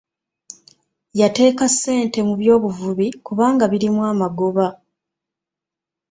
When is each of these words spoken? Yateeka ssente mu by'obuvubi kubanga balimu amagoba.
Yateeka 1.19 1.63
ssente 1.73 2.19
mu 2.27 2.33
by'obuvubi 2.39 3.07
kubanga 3.25 3.63
balimu 3.71 4.01
amagoba. 4.11 4.67